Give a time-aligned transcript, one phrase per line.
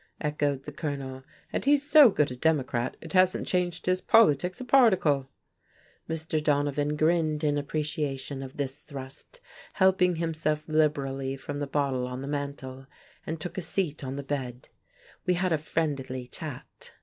[0.19, 1.23] echoed the Colonel,
[1.53, 5.29] "and he's so good a Democrat it hasn't changed his politics a particle."
[6.09, 6.43] Mr.
[6.43, 9.41] Donovan grinned in appreciation of this thrust,
[9.73, 12.87] helped himself liberally from the bottle on the mantel,
[13.27, 14.69] and took a seat on the bed.
[15.27, 16.93] We had a "friendly chat."